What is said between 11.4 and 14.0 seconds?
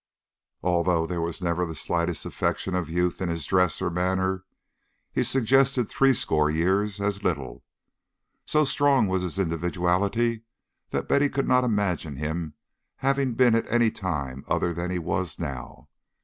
not imagine him having been at any